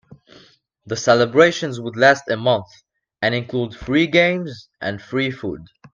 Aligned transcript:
The 0.87 0.95
celebrations 0.95 1.79
would 1.79 1.95
last 1.95 2.23
a 2.27 2.35
month 2.35 2.65
and 3.21 3.35
include 3.35 3.75
free 3.75 4.07
games 4.07 4.67
and 4.81 4.99
free 4.99 5.29
food. 5.29 5.67